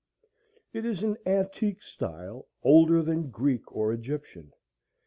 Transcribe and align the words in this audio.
It 0.73 0.83
is 0.83 1.03
an 1.03 1.15
antique 1.27 1.83
style 1.83 2.47
older 2.63 3.03
than 3.03 3.29
Greek 3.29 3.71
or 3.71 3.93
Egyptian. 3.93 4.51